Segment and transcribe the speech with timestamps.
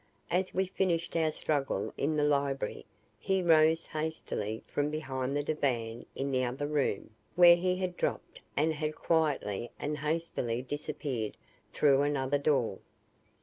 [0.31, 2.87] As we finished our struggle in the library,
[3.19, 8.41] he rose hastily from behind the divan in the other room where he had dropped
[8.57, 11.37] and had quietly and hastily disappeared
[11.71, 12.79] through another door.